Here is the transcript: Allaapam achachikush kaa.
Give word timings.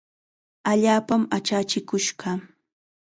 Allaapam 0.71 1.21
achachikush 1.37 2.09
kaa. 2.19 2.37